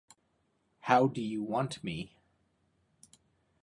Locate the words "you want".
1.21-1.83